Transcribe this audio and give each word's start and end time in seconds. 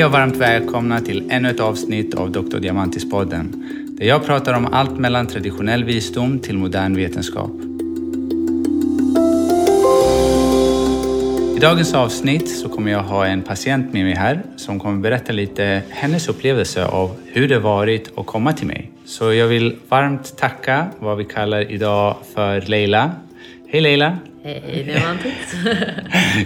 Hej 0.00 0.06
och 0.06 0.12
varmt 0.12 0.36
välkomna 0.36 1.00
till 1.00 1.30
ännu 1.30 1.50
ett 1.50 1.60
avsnitt 1.60 2.14
av 2.14 2.30
Dr. 2.30 2.58
Diamantis-podden 2.58 3.64
där 3.98 4.06
jag 4.06 4.26
pratar 4.26 4.54
om 4.54 4.66
allt 4.72 4.98
mellan 4.98 5.26
traditionell 5.26 5.84
visdom 5.84 6.38
till 6.38 6.58
modern 6.58 6.96
vetenskap. 6.96 7.50
I 11.56 11.58
dagens 11.60 11.94
avsnitt 11.94 12.48
så 12.48 12.68
kommer 12.68 12.92
jag 12.92 13.02
ha 13.02 13.26
en 13.26 13.42
patient 13.42 13.92
med 13.92 14.04
mig 14.04 14.14
här 14.14 14.42
som 14.56 14.80
kommer 14.80 15.00
berätta 15.00 15.32
lite 15.32 15.82
hennes 15.88 16.28
upplevelse 16.28 16.84
av 16.84 17.16
hur 17.26 17.48
det 17.48 17.58
varit 17.58 18.18
att 18.18 18.26
komma 18.26 18.52
till 18.52 18.66
mig. 18.66 18.90
Så 19.04 19.32
jag 19.32 19.46
vill 19.46 19.76
varmt 19.88 20.36
tacka 20.36 20.86
vad 20.98 21.16
vi 21.16 21.24
kallar 21.24 21.70
idag 21.70 22.16
för 22.34 22.60
Leila. 22.60 23.10
Hej 23.68 23.80
Leila! 23.80 24.18
Hej 24.44 24.84
Diamantis! 24.86 25.54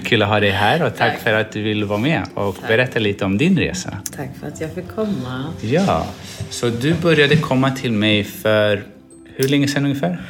Kul 0.04 0.22
att 0.22 0.28
ha 0.28 0.40
dig 0.40 0.50
här 0.50 0.86
och 0.86 0.96
tack, 0.96 1.12
Tack. 1.12 1.20
för 1.22 1.32
att 1.32 1.52
du 1.52 1.62
vill 1.62 1.84
vara 1.84 1.98
med 1.98 2.22
och 2.34 2.56
Tack. 2.60 2.68
berätta 2.68 2.98
lite 2.98 3.24
om 3.24 3.38
din 3.38 3.58
resa. 3.58 3.98
Tack 4.16 4.28
för 4.40 4.46
att 4.48 4.60
jag 4.60 4.72
fick 4.74 4.88
komma. 4.88 5.44
Ja, 5.60 6.06
så 6.50 6.68
du 6.68 6.94
började 6.94 7.36
komma 7.36 7.70
till 7.70 7.92
mig 7.92 8.24
för 8.24 8.84
hur 9.36 9.48
länge 9.48 9.68
sedan 9.68 9.84
ungefär? 9.84 10.22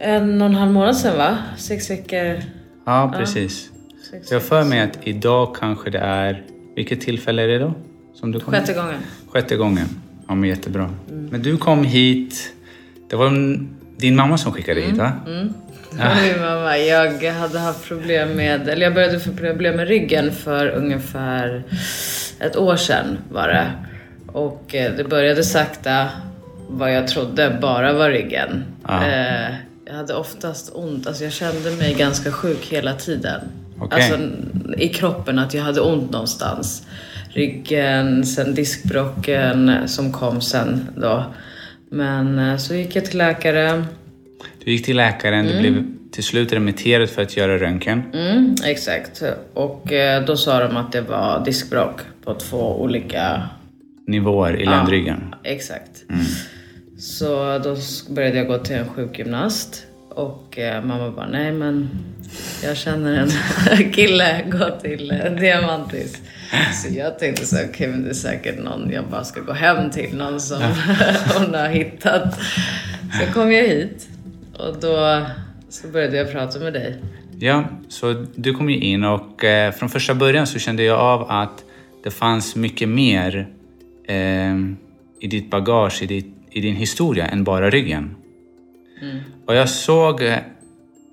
En 0.00 0.40
och 0.42 0.46
en 0.48 0.54
halv 0.54 0.72
månad 0.72 0.96
sedan 0.96 1.18
va? 1.18 1.38
Sex 1.56 1.90
veckor. 1.90 2.42
Ja, 2.86 3.14
precis. 3.16 3.70
Så 4.24 4.34
jag 4.34 4.42
för 4.42 4.64
mig 4.64 4.80
att 4.80 4.98
idag 5.04 5.56
kanske 5.56 5.90
det 5.90 5.98
är, 5.98 6.42
vilket 6.76 7.00
tillfälle 7.00 7.42
är 7.42 7.48
det 7.48 7.58
då? 7.58 7.74
Som 8.14 8.32
du 8.32 8.40
kom? 8.40 8.54
Sjätte 8.54 8.72
gången. 8.72 8.94
Sjätte 9.28 9.56
gången. 9.56 9.86
Ja, 10.28 10.34
men 10.34 10.48
jättebra. 10.48 10.90
Men 11.30 11.42
du 11.42 11.56
kom 11.56 11.84
hit, 11.84 12.52
det 13.10 13.16
var 13.16 13.58
din 13.96 14.16
mamma 14.16 14.38
som 14.38 14.52
skickade 14.52 14.80
hit 14.80 14.96
va? 14.96 15.12
Min 15.98 16.40
mamma, 16.40 16.78
jag 16.78 17.32
hade 17.32 17.58
haft 17.58 17.84
problem 17.88 18.28
med, 18.36 18.68
eller 18.68 18.82
jag 18.82 18.94
började 18.94 19.20
få 19.20 19.32
problem 19.32 19.76
med 19.76 19.88
ryggen 19.88 20.32
för 20.32 20.68
ungefär 20.68 21.62
ett 22.40 22.56
år 22.56 22.76
sedan 22.76 23.18
var 23.30 23.48
det. 23.48 23.66
Och 24.32 24.74
eh, 24.74 24.92
det 24.96 25.04
började 25.04 25.44
sakta, 25.44 26.08
vad 26.68 26.94
jag 26.94 27.08
trodde 27.08 27.58
bara 27.60 27.92
var 27.92 28.10
ryggen. 28.10 28.64
Ja. 28.88 29.06
Eh, 29.06 29.54
Jag 29.86 29.94
hade 29.94 30.14
oftast 30.14 30.70
ont, 30.74 31.06
alltså 31.06 31.24
jag 31.24 31.32
kände 31.32 31.70
mig 31.70 31.94
ganska 31.94 32.32
sjuk 32.32 32.66
hela 32.70 32.92
tiden. 32.94 33.40
Okej. 33.80 34.02
Alltså 34.02 34.18
i 34.78 34.88
kroppen, 34.88 35.38
att 35.38 35.54
jag 35.54 35.62
hade 35.62 35.80
ont 35.80 36.10
någonstans. 36.10 36.86
Ryggen, 37.30 38.24
sen 38.26 38.54
diskbråcken 38.54 39.88
som 39.88 40.12
kom 40.12 40.40
sen 40.40 40.88
då. 40.96 41.24
Men 41.90 42.38
eh, 42.38 42.56
så 42.56 42.74
gick 42.74 42.96
jag 42.96 43.04
till 43.04 43.18
läkare. 43.18 43.84
Du 44.68 44.72
gick 44.72 44.84
till 44.84 44.96
läkaren, 44.96 45.46
du 45.46 45.60
blev 45.60 45.84
till 46.10 46.24
slut 46.24 46.52
remitterad 46.52 47.10
för 47.10 47.22
att 47.22 47.36
göra 47.36 47.58
röntgen. 47.58 48.02
Mm, 48.14 48.54
exakt. 48.64 49.22
Och 49.54 49.92
eh, 49.92 50.24
då 50.24 50.36
sa 50.36 50.60
de 50.60 50.76
att 50.76 50.92
det 50.92 51.00
var 51.00 51.44
diskbråck 51.44 52.00
på 52.24 52.34
två 52.34 52.80
olika... 52.82 53.42
Nivåer 54.06 54.56
i 54.56 54.64
ländryggen. 54.64 55.34
Exakt. 55.44 56.04
Så 56.98 57.58
då 57.58 57.76
började 58.14 58.36
jag 58.36 58.46
gå 58.46 58.58
till 58.58 58.76
en 58.76 58.88
sjukgymnast. 58.88 59.86
Och 60.10 60.58
eh, 60.58 60.84
mamma 60.84 61.10
bara, 61.10 61.28
nej 61.28 61.52
men 61.52 61.88
jag 62.62 62.76
känner 62.76 63.14
en 63.18 63.92
kille, 63.92 64.44
gå 64.50 64.70
till 64.82 65.10
eh, 65.10 65.32
Diamantis. 65.32 66.22
Så 66.74 66.94
jag 66.94 67.18
tänkte 67.18 67.46
så 67.46 67.56
okej 67.70 67.88
men 67.88 68.04
det 68.04 68.10
är 68.10 68.14
säkert 68.14 68.58
någon 68.64 68.90
jag 68.90 69.04
bara 69.04 69.24
ska 69.24 69.40
gå 69.40 69.52
hem 69.52 69.90
till, 69.90 70.16
någon 70.16 70.40
som 70.40 70.62
hon 71.36 71.54
har 71.54 71.68
hittat. 71.68 72.40
Så 73.20 73.32
kom 73.32 73.52
jag 73.52 73.62
hit 73.62 74.08
och 74.58 74.80
då 74.80 75.24
så 75.68 75.88
började 75.88 76.16
jag 76.16 76.32
prata 76.32 76.58
med 76.58 76.72
dig. 76.72 77.02
Ja, 77.38 77.64
så 77.88 78.24
du 78.34 78.54
kom 78.54 78.70
ju 78.70 78.76
in 78.76 79.04
och 79.04 79.44
eh, 79.44 79.72
från 79.72 79.88
första 79.88 80.14
början 80.14 80.46
så 80.46 80.58
kände 80.58 80.82
jag 80.82 81.00
av 81.00 81.30
att 81.30 81.64
det 82.04 82.10
fanns 82.10 82.56
mycket 82.56 82.88
mer 82.88 83.48
eh, 84.08 84.56
i 85.20 85.26
ditt 85.30 85.50
bagage, 85.50 86.02
i, 86.02 86.06
ditt, 86.06 86.34
i 86.50 86.60
din 86.60 86.76
historia 86.76 87.26
än 87.26 87.44
bara 87.44 87.70
ryggen. 87.70 88.16
Och 89.46 89.54
jag 89.54 89.68
såg 89.68 90.22
eh, 90.22 90.38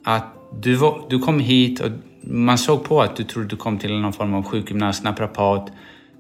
att 0.03 0.34
du, 0.61 0.75
var, 0.75 1.05
du 1.09 1.19
kom 1.19 1.39
hit 1.39 1.79
och 1.79 1.91
man 2.22 2.57
såg 2.57 2.84
på 2.84 3.01
att 3.01 3.16
du 3.16 3.23
trodde 3.23 3.47
du 3.47 3.55
kom 3.55 3.78
till 3.78 4.00
någon 4.00 4.13
form 4.13 4.34
av 4.34 4.44
sjukgymnast, 4.44 5.03
naprapat. 5.03 5.72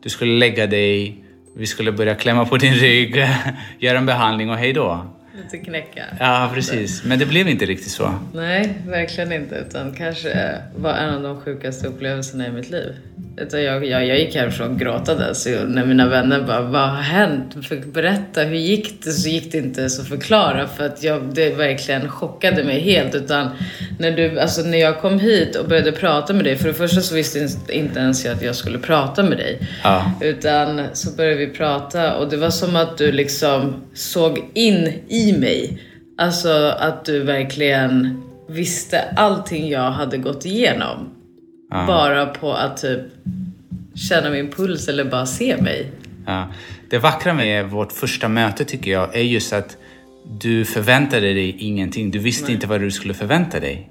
Du 0.03 0.09
skulle 0.09 0.33
lägga 0.33 0.67
dig, 0.67 1.23
vi 1.55 1.65
skulle 1.65 1.91
börja 1.91 2.15
klämma 2.15 2.45
på 2.45 2.57
din 2.57 2.73
rygg, 2.73 3.15
göra 3.79 3.97
en 3.97 4.05
behandling 4.05 4.49
och 4.49 4.57
hej 4.57 4.73
då. 4.73 5.14
Lite 5.43 5.57
knäcka. 5.57 6.03
Ja, 6.19 6.51
precis. 6.53 7.03
Men 7.03 7.19
det 7.19 7.25
blev 7.25 7.47
inte 7.47 7.65
riktigt 7.65 7.91
så. 7.91 8.13
Nej, 8.33 8.73
verkligen 8.87 9.31
inte. 9.31 9.55
Utan 9.55 9.93
kanske 9.93 10.61
var 10.75 10.93
en 10.93 11.13
av 11.13 11.23
de 11.23 11.41
sjukaste 11.41 11.87
upplevelserna 11.87 12.47
i 12.47 12.51
mitt 12.51 12.69
liv. 12.69 12.93
Utan 13.37 13.63
jag, 13.63 13.85
jag, 13.85 14.05
jag 14.05 14.19
gick 14.19 14.35
härifrån 14.35 14.77
gråtande. 14.77 15.35
Så 15.35 15.49
när 15.49 15.85
mina 15.85 16.09
vänner 16.09 16.41
bara, 16.41 16.61
vad 16.61 16.89
har 16.89 17.01
hänt? 17.01 17.67
Fick 17.69 17.85
berätta, 17.85 18.43
hur 18.43 18.55
gick 18.55 19.03
det? 19.03 19.11
Så 19.11 19.29
gick 19.29 19.51
det 19.51 19.57
inte 19.57 19.85
att 19.85 20.07
förklara. 20.07 20.67
För 20.67 20.85
att 20.85 21.03
jag, 21.03 21.33
det 21.33 21.49
verkligen 21.49 22.09
chockade 22.09 22.63
mig 22.63 22.79
helt. 22.79 23.15
Utan 23.15 23.49
när, 23.99 24.11
du, 24.11 24.39
alltså 24.39 24.61
när 24.61 24.77
jag 24.77 25.01
kom 25.01 25.19
hit 25.19 25.55
och 25.55 25.67
började 25.67 25.91
prata 25.91 26.33
med 26.33 26.43
dig. 26.43 26.55
För 26.55 26.67
det 26.67 26.73
första 26.73 27.01
så 27.01 27.15
visste 27.15 27.47
inte 27.69 27.99
ens 27.99 28.25
jag 28.25 28.35
att 28.35 28.41
jag 28.41 28.55
skulle 28.55 28.79
prata 28.79 29.23
med 29.23 29.37
dig. 29.37 29.59
Ja. 29.83 30.11
Utan 30.21 30.81
så 30.93 31.11
började 31.11 31.35
vi 31.35 31.47
prata 31.47 32.15
och 32.15 32.29
det 32.29 32.37
var 32.37 32.49
som 32.49 32.75
att 32.75 32.97
du 32.97 33.11
liksom 33.11 33.73
såg 33.93 34.39
in 34.53 34.93
i 35.07 35.24
mig. 35.33 35.81
Alltså 36.17 36.75
att 36.79 37.05
du 37.05 37.23
verkligen 37.23 38.23
visste 38.47 39.01
allting 39.01 39.69
jag 39.69 39.91
hade 39.91 40.17
gått 40.17 40.45
igenom. 40.45 41.09
Bara 41.87 42.25
på 42.25 42.53
att 42.53 42.77
typ 42.77 43.01
känna 43.95 44.29
min 44.29 44.51
puls 44.51 44.87
eller 44.87 45.05
bara 45.05 45.25
se 45.25 45.61
mig. 45.61 45.91
Ja. 46.25 46.47
Det 46.89 46.97
vackra 46.97 47.33
med 47.33 47.69
vårt 47.69 47.91
första 47.91 48.27
möte 48.27 48.65
tycker 48.65 48.91
jag 48.91 49.15
är 49.15 49.21
just 49.21 49.53
att 49.53 49.77
du 50.39 50.65
förväntade 50.65 51.33
dig 51.33 51.55
ingenting. 51.59 52.11
Du 52.11 52.19
visste 52.19 52.51
inte 52.51 52.67
vad 52.67 52.81
du 52.81 52.91
skulle 52.91 53.13
förvänta 53.13 53.59
dig. 53.59 53.89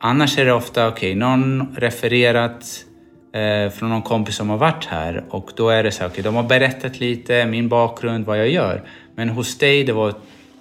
Annars 0.00 0.38
är 0.38 0.44
det 0.44 0.52
ofta, 0.52 0.88
okej, 0.88 1.14
någon 1.14 1.76
refererat 1.76 2.84
eh, 3.32 3.70
från 3.70 3.88
någon 3.88 4.02
kompis 4.02 4.36
som 4.36 4.50
har 4.50 4.56
varit 4.56 4.84
här 4.84 5.24
och 5.30 5.50
då 5.56 5.68
är 5.68 5.82
det 5.82 5.92
så 5.92 6.00
här, 6.00 6.10
okej, 6.10 6.24
de 6.24 6.34
har 6.34 6.42
berättat 6.42 7.00
lite, 7.00 7.46
min 7.46 7.68
bakgrund, 7.68 8.26
vad 8.26 8.38
jag 8.38 8.48
gör. 8.48 8.82
Men 9.14 9.28
hos 9.28 9.58
dig, 9.58 9.84
det 9.84 9.92
var 9.92 10.14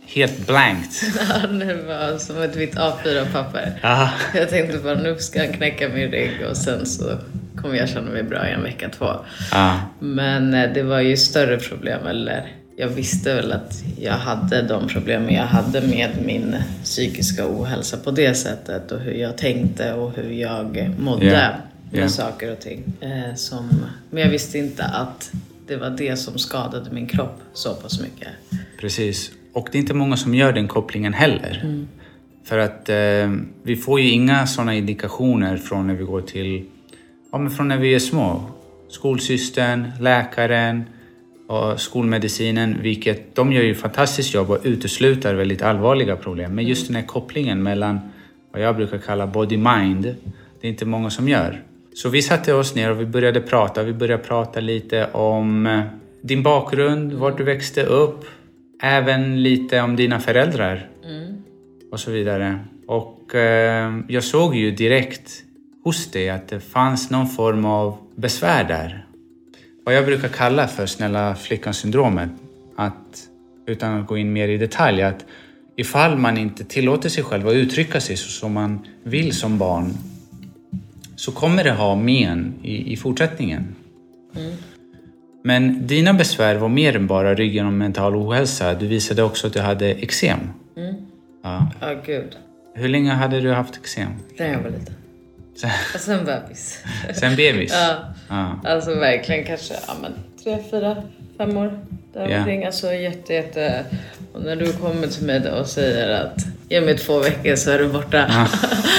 helt 0.06 0.48
blankt. 0.48 1.02
det 1.50 1.74
var 1.88 2.18
som 2.18 2.42
ett 2.42 2.56
vitt 2.56 2.76
A4-papper. 2.76 3.80
Ja. 3.82 4.10
Jag 4.36 4.50
tänkte 4.50 4.78
bara 4.78 4.96
nu 4.96 5.16
ska 5.18 5.40
han 5.40 5.54
knäcka 5.54 5.90
min 5.90 6.12
rygg 6.12 6.46
och 6.50 6.58
sen 6.58 6.86
så 6.86 7.18
kommer 7.62 7.76
jag 7.76 7.90
känna 7.90 8.12
mig 8.12 8.24
bra 8.24 8.48
i 8.48 8.52
en 8.52 8.64
vecka, 8.64 8.90
två. 8.90 9.06
Ja. 9.52 9.80
Men 10.00 10.54
eh, 10.54 10.74
det 10.74 10.84
var 10.84 11.00
ju 11.00 11.18
större 11.18 11.58
problem, 11.58 12.08
eller 12.08 12.48
jag 12.80 12.88
visste 12.88 13.36
väl 13.36 13.52
att 13.52 13.84
jag 14.00 14.14
hade 14.14 14.62
de 14.62 14.88
problemen 14.88 15.34
jag 15.34 15.44
hade 15.44 15.82
med 15.82 16.10
min 16.26 16.56
psykiska 16.84 17.48
ohälsa 17.48 17.98
på 17.98 18.12
det 18.12 18.34
sättet 18.34 18.92
och 18.92 19.00
hur 19.00 19.14
jag 19.14 19.38
tänkte 19.38 19.94
och 19.94 20.12
hur 20.16 20.32
jag 20.32 20.94
mådde 20.98 21.26
Ja, 21.26 21.50
med 21.92 22.03
ja. 22.03 22.09
saker 22.09 22.52
och 22.52 22.59
ting. 22.59 22.84
Eh, 23.02 23.36
som, 23.36 23.86
men 24.09 24.24
jag 24.24 24.30
visste 24.30 24.58
inte 24.58 24.84
att 24.84 25.31
det 25.68 25.75
var 25.78 25.90
det 25.90 26.18
som 26.18 26.38
skadade 26.38 26.92
min 26.92 27.08
kropp 27.08 27.42
så 27.53 27.74
pass 27.74 28.02
mycket. 28.02 28.28
Precis. 28.80 29.31
Och 29.53 29.70
det 29.72 29.78
är 29.78 29.80
inte 29.80 29.94
många 29.94 30.18
som 30.18 30.36
gör 30.36 30.53
den 30.53 30.68
kopplingen 30.68 31.14
heller. 31.14 31.86
För 32.44 32.58
att 32.58 32.90
eh, 32.90 33.31
vi 33.64 33.75
får 33.75 34.00
ju 34.00 34.09
inga 34.09 34.48
sådana 34.48 34.75
indikationer 34.75 35.58
från 35.58 35.88
när 35.88 35.94
vi 35.94 36.03
går 36.03 36.22
till, 36.22 36.66
ja 37.31 37.38
men 37.38 37.52
från 37.52 37.68
när 37.68 37.78
vi 37.78 37.96
är 37.96 38.00
små. 38.00 38.42
Skolsystern, 38.90 39.92
läkaren 40.00 40.84
och 41.48 41.81
skolmedicinen, 41.81 42.78
vilket 42.81 43.36
de 43.36 43.54
gör 43.54 43.63
ju 43.63 43.72
ett 43.72 43.80
fantastiskt 43.80 44.34
jobb 44.34 44.50
och 44.50 44.60
utesluter 44.63 45.34
väldigt 45.34 45.62
allvarliga 45.62 46.16
problem. 46.16 46.56
Men 46.56 46.66
just 46.66 46.88
den 46.88 46.95
här 46.95 47.04
kopplingen 47.04 47.63
mellan 47.63 48.00
vad 48.51 48.62
jag 48.62 48.75
brukar 48.75 48.98
kalla 48.98 49.28
body-mind, 49.28 50.16
det 50.62 50.68
är 50.68 50.72
inte 50.72 50.86
många 50.86 51.10
som 51.10 51.30
gör. 51.30 51.63
Så 51.98 52.10
vi 52.10 52.22
satte 52.22 52.54
oss 52.54 52.76
ner 52.76 52.92
och 52.92 53.00
vi 53.00 53.06
började 53.06 53.42
prata. 53.42 53.84
Vi 53.84 53.94
började 53.94 54.24
prata 54.24 54.60
lite 54.60 55.08
om 55.12 55.66
eh, 55.66 55.82
din 56.22 56.44
bakgrund, 56.44 57.14
vart 57.14 57.38
du 57.38 57.44
växte 57.44 57.84
upp, 57.84 58.26
även 58.82 59.44
lite 59.44 59.82
om 59.82 59.96
dina 59.96 60.20
föräldrar 60.20 60.90
och 61.92 62.00
så 62.00 62.12
vidare. 62.12 62.60
Och 62.88 63.36
eh, 63.36 64.00
jag 64.08 64.24
såg 64.24 64.56
ju 64.56 64.72
direkt 64.72 65.44
hos 65.84 66.12
dig 66.12 66.30
att 66.30 66.48
det 66.48 66.60
fanns 66.60 67.10
någon 67.10 67.28
form 67.28 67.66
av 67.66 67.98
besvär 68.16 68.64
där. 68.64 69.06
Vad 69.86 69.96
jag 69.96 70.06
brukar 70.06 70.28
kalla 70.28 70.68
för 70.68 70.86
snälla 70.86 71.36
flickan-syndromet. 71.36 72.30
Att, 72.76 73.28
utan 73.68 74.00
att 74.00 74.08
gå 74.08 74.18
in 74.18 74.34
mer 74.34 74.48
i 74.48 74.58
detalj, 74.58 75.02
att 75.02 75.26
ifall 75.76 76.18
man 76.18 76.38
inte 76.38 76.64
tillåter 76.64 77.10
sig 77.10 77.24
själv 77.24 77.48
att 77.48 77.54
uttrycka 77.54 78.02
sig 78.02 78.18
så 78.18 78.30
som 78.30 78.54
man 78.54 78.80
vill 79.04 79.34
som 79.34 79.58
barn 79.58 79.94
så 81.18 81.31
kommer 81.31 81.64
det 81.64 81.72
ha 81.72 81.96
men 81.96 82.54
i, 82.64 82.94
i 82.94 82.98
fortsättningen. 82.98 83.75
Men 85.44 85.88
dina 85.88 86.14
besvär 86.14 86.56
var 86.56 86.69
mer 86.69 86.96
än 86.96 87.08
bara 87.08 87.36
ryggen 87.36 87.66
och 87.66 87.74
mental 87.74 88.16
ohälsa. 88.16 88.74
Du 88.74 88.88
visade 88.88 89.24
också 89.24 89.48
att 89.48 89.54
du 89.54 89.60
hade 89.60 89.92
eksem. 89.94 90.40
Ja. 91.44 91.72
Ja, 91.80 91.94
gud. 92.06 92.38
Hur 92.74 92.90
länge 92.90 93.12
hade 93.12 93.42
du 93.42 93.54
haft 93.54 93.78
eksem? 93.78 94.12
När 94.38 94.52
jag 94.52 94.60
var 94.60 94.69
liten. 94.69 94.94
Sen, 95.56 95.69
sen 96.00 96.25
bebis. 96.25 96.84
sen 97.14 97.36
bebis? 97.36 97.72
ja. 97.74 97.96
Ja. 98.30 98.60
Alltså 98.72 98.96
verkligen 98.96 99.44
kanske 99.46 99.74
ja, 99.88 99.94
men, 100.02 100.13
tre, 100.44 100.63
fyra, 100.72 101.04
fem 101.38 101.58
år 101.58 101.80
däromkring. 102.13 102.66
Alltså 102.66 102.94
jätte, 102.94 103.34
jätte... 103.34 103.86
Och 104.34 104.42
när 104.42 104.56
du 104.56 104.74
kommer 104.74 105.08
till 105.08 105.25
mig 105.25 105.52
och 105.52 105.68
säger 105.68 106.10
att 106.10 106.46
ge 106.69 106.81
mig 106.81 106.98
två 106.98 107.19
veckor 107.19 107.56
så 107.56 107.72
är 107.72 107.80
du 107.80 107.88
borta. 107.88 108.48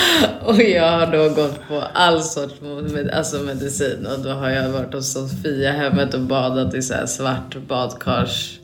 och 0.45 0.63
jag 0.63 0.91
har 0.91 1.13
då 1.13 1.29
gått 1.29 1.69
på 1.69 1.81
all 1.95 2.23
sorts 2.23 2.55
med, 2.61 3.11
alltså 3.11 3.39
medicin 3.39 4.07
och 4.07 4.21
då 4.25 4.31
har 4.31 4.51
jag 4.51 4.69
varit 4.69 4.95
hos 4.95 5.13
Sofia 5.13 5.73
hemmet 5.73 6.15
och 6.15 6.21
badat 6.21 6.75
i 6.75 6.83
så 6.83 7.07
svart 7.07 7.57
badkars 7.69 8.55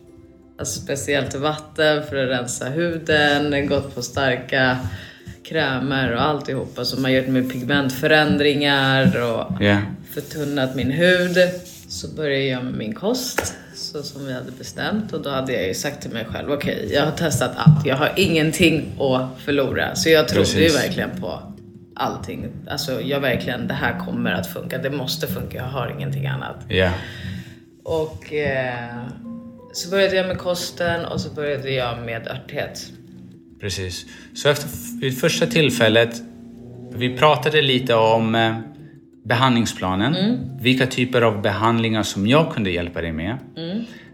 Alltså 0.59 0.81
speciellt 0.81 1.35
vatten 1.35 2.03
för 2.03 2.17
att 2.17 2.31
rensa 2.31 2.65
huden, 2.65 3.67
gått 3.69 3.95
på 3.95 4.03
starka 4.03 4.79
krämer 5.49 6.13
och 6.15 6.23
alltihopa 6.23 6.85
som 6.85 7.05
har 7.05 7.11
gjort 7.11 7.27
mig 7.27 7.51
pigmentförändringar 7.51 9.23
och 9.23 9.63
Ja. 9.63 9.79
förtunnat 10.15 10.75
min 10.75 10.91
hud. 10.91 11.37
Så 11.89 12.09
började 12.09 12.45
jag 12.45 12.65
med 12.65 12.75
min 12.75 12.95
kost, 12.95 13.55
så 13.95 14.03
som 14.03 14.27
vi 14.27 14.33
hade 14.33 14.51
bestämt. 14.51 15.13
Och 15.13 15.23
då 15.23 15.31
hade 15.31 15.53
jag 15.53 15.67
ju 15.67 15.75
sagt 15.75 16.03
till 16.03 16.11
mig 16.11 16.25
själv, 16.25 16.53
okej, 16.53 16.91
jag 16.93 17.05
har 17.05 17.13
testat 17.13 17.51
allt. 17.57 17.87
Jag 17.87 17.97
har 17.97 18.13
ingenting 18.17 18.93
att 19.01 19.41
förlora. 19.45 19.95
Så 19.95 20.09
jag 20.09 20.29
trodde 20.29 20.51
ju 20.51 20.69
verkligen 20.69 21.21
på 21.21 21.43
allting. 21.95 22.47
Alltså 22.69 23.01
jag 23.01 23.21
verkligen, 23.21 23.69
det 23.69 23.75
här 23.75 23.99
kommer 23.99 24.33
att 24.33 24.47
funka. 24.47 24.79
Det 24.79 24.91
måste 24.91 25.27
funka, 25.27 25.59
jag 25.59 25.65
har 25.65 25.95
ingenting 25.97 26.27
annat. 26.27 26.57
Ja. 26.69 26.91
Och 27.85 28.33
eh, 28.33 28.97
så 29.73 29.91
började 29.91 30.17
jag 30.17 30.27
med 30.27 30.39
kosten 30.39 31.05
och 31.05 31.21
så 31.21 31.31
började 31.31 31.71
jag 31.71 31.99
med 32.03 32.29
örthet. 32.29 32.87
Precis. 33.61 34.07
Så 34.35 34.49
efter, 34.49 34.69
vid 35.01 35.21
första 35.21 35.47
tillfället, 35.47 36.23
vi 36.95 37.17
pratade 37.19 37.63
lite 37.63 37.95
om 37.95 38.35
eh, 39.25 39.29
behandlingsplanen. 39.29 40.15
Vilka 40.61 40.87
typer 40.87 41.23
av 41.23 41.43
behandlingar 41.43 42.03
som 42.03 42.27
jag 42.27 42.53
kunde 42.53 42.71
hjälpa 42.71 43.01
dig 43.03 43.13
med. 43.13 43.39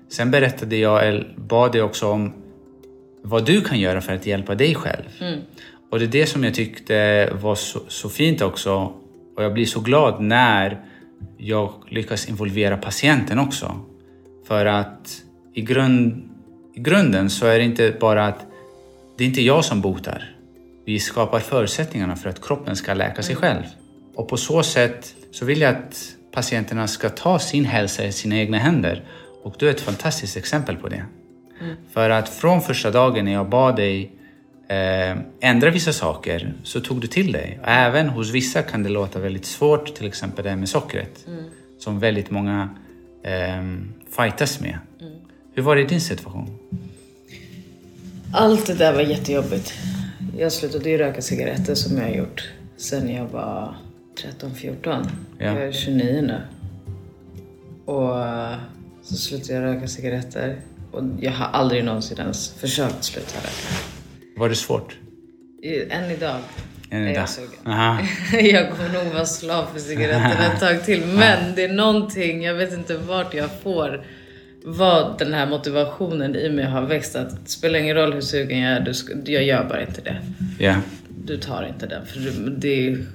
Sen 0.08 0.30
berättade 0.30 0.76
jag, 0.76 1.08
eller 1.08 1.34
bad 1.36 1.72
dig 1.72 1.82
också 1.82 2.08
om 2.08 2.32
vad 3.22 3.46
du 3.46 3.60
kan 3.60 3.78
göra 3.78 4.00
för 4.00 4.12
att 4.12 4.26
hjälpa 4.26 4.54
dig 4.54 4.74
själv. 4.74 5.04
Och 5.90 5.98
det 5.98 6.04
är 6.04 6.08
det 6.08 6.26
som 6.26 6.44
jag 6.44 6.54
tyckte 6.54 7.28
var 7.42 7.54
så, 7.54 7.80
så 7.88 8.08
fint 8.08 8.42
också. 8.42 8.92
Och 9.36 9.44
jag 9.44 9.52
blir 9.52 9.66
så 9.66 9.80
glad 9.80 10.22
när 10.22 10.80
jag 11.38 11.72
lyckas 11.88 12.28
involvera 12.28 12.76
patienten 12.76 13.38
också. 13.38 13.80
För 14.46 14.66
att 14.66 15.22
i, 15.54 15.60
grund, 15.62 16.22
i 16.74 16.80
grunden 16.80 17.30
så 17.30 17.46
är 17.46 17.58
det 17.58 17.64
inte 17.64 17.94
bara 18.00 18.26
att 18.26 18.46
det 19.18 19.24
är 19.24 19.28
inte 19.28 19.42
jag 19.42 19.64
som 19.64 19.80
botar. 19.80 20.36
Vi 20.86 20.98
skapar 20.98 21.38
förutsättningarna 21.38 22.16
för 22.16 22.30
att 22.30 22.46
kroppen 22.46 22.76
ska 22.76 22.94
läka 22.94 23.22
sig 23.22 23.36
själv. 23.36 23.62
Och 24.20 24.28
på 24.28 24.36
så 24.36 24.62
sätt 24.62 25.14
så 25.30 25.44
vill 25.44 25.60
jag 25.60 25.74
att 25.74 26.16
patienterna 26.32 26.88
ska 26.88 27.08
ta 27.08 27.38
sin 27.38 27.64
hälsa 27.64 28.04
i 28.04 28.12
sina 28.12 28.36
egna 28.36 28.58
händer. 28.58 29.04
Och 29.42 29.54
du 29.58 29.66
är 29.66 29.70
ett 29.70 29.80
fantastiskt 29.80 30.36
exempel 30.36 30.76
på 30.76 30.88
det. 30.88 31.04
För 31.90 32.10
att 32.10 32.28
från 32.28 32.62
första 32.62 32.90
dagen 32.90 33.24
när 33.24 33.32
jag 33.32 33.48
bad 33.48 33.76
dig 33.76 34.12
eh, 34.68 35.16
ändra 35.40 35.70
vissa 35.70 35.92
saker 35.92 36.54
så 36.62 36.80
tog 36.80 37.00
du 37.00 37.06
till 37.06 37.32
dig. 37.32 37.60
Även 37.64 38.08
hos 38.08 38.30
vissa 38.30 38.62
kan 38.62 38.82
det 38.82 38.88
låta 38.88 39.18
väldigt 39.18 39.44
svårt, 39.44 39.94
till 39.94 40.06
exempel 40.06 40.44
det 40.44 40.50
här 40.50 40.56
med 40.56 40.68
sockret. 40.68 41.26
Som 41.78 41.98
väldigt 41.98 42.30
många 42.30 42.68
eh, 43.22 43.62
fightas 44.16 44.60
med. 44.60 44.78
Hur 45.54 45.62
var 45.62 45.76
det 45.76 45.82
i 45.82 45.86
din 45.86 46.00
situation? 46.00 46.58
Allt 48.34 48.66
det 48.66 48.74
där 48.74 48.92
var 48.92 49.00
jättejobbigt. 49.00 49.72
Jag 50.38 50.52
slutade 50.52 50.90
ju 50.90 50.98
röka 50.98 51.22
cigaretter 51.22 51.74
som 51.74 51.96
jag 51.96 52.04
har 52.04 52.14
gjort 52.14 52.50
sen 52.76 53.14
jag 53.14 53.26
var 53.26 53.76
13-14. 54.40 55.06
Ja. 55.38 55.46
Jag 55.46 55.56
är 55.56 55.72
29 55.72 56.22
nu. 56.22 56.40
Och 57.84 58.26
eh, 58.26 58.56
så 59.02 59.14
slutade 59.16 59.54
jag 59.54 59.62
röka 59.62 59.88
cigaretter. 59.88 60.60
Och 60.92 61.02
jag 61.20 61.32
har 61.32 61.46
aldrig 61.46 61.84
någonsin 61.84 62.18
ens 62.18 62.52
försökt 62.52 63.04
sluta 63.04 63.38
röka. 63.38 63.84
Var 64.36 64.48
det 64.48 64.54
svårt? 64.54 64.96
Än 65.90 66.10
idag 66.10 66.40
är 66.90 67.00
idag? 67.00 67.14
jag 67.14 67.28
sugen. 67.28 67.66
Aha. 67.66 67.98
jag 68.32 68.70
kommer 68.70 69.04
nog 69.04 69.12
vara 69.12 69.26
slav 69.26 69.66
för 69.72 69.80
cigaretter 69.80 70.52
ett 70.54 70.60
tag 70.60 70.84
till. 70.84 71.06
Men 71.06 71.54
det 71.54 71.64
är 71.64 71.72
någonting, 71.72 72.42
jag 72.42 72.54
vet 72.54 72.72
inte 72.72 72.96
vart 72.96 73.34
jag 73.34 73.50
får 73.62 74.04
vad 74.64 75.18
den 75.18 75.34
här 75.34 75.46
motivationen 75.46 76.36
i 76.36 76.50
mig 76.50 76.64
har 76.64 76.82
växt. 76.82 77.16
Att 77.16 77.30
det 77.44 77.50
spelar 77.50 77.78
ingen 77.78 77.96
roll 77.96 78.12
hur 78.12 78.20
sugen 78.20 78.58
jag 78.58 78.72
är, 78.72 78.80
du 78.80 78.94
ska, 78.94 79.12
jag 79.24 79.44
gör 79.44 79.64
bara 79.64 79.82
inte 79.82 80.00
det. 80.00 80.16
Ja. 80.58 80.76
Du 81.24 81.36
tar 81.36 81.66
inte 81.66 81.86
den. 81.86 82.06
För 82.06 82.20
det 82.50 82.88
är, 82.88 83.06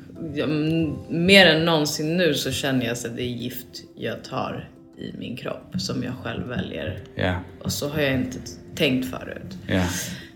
mer 1.10 1.46
än 1.46 1.66
någonsin 1.66 2.18
nu 2.18 2.34
så 2.34 2.52
känner 2.52 2.86
jag 2.86 2.92
att 2.92 3.16
det 3.16 3.22
är 3.22 3.26
gift 3.26 3.84
jag 3.96 4.24
tar 4.24 4.70
i 4.98 5.18
min 5.18 5.38
kropp 5.38 5.74
som 5.78 6.04
jag 6.04 6.14
själv 6.24 6.48
väljer. 6.48 7.00
Ja. 7.16 7.40
Och 7.62 7.72
så 7.72 7.90
har 7.90 8.02
jag 8.02 8.14
inte 8.14 8.38
tänkt 8.76 9.10
förut. 9.10 9.58
Ja. 9.68 9.84